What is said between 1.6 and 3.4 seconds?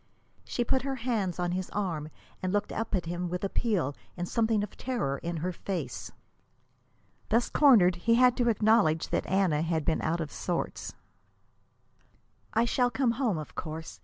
arm and looked up at him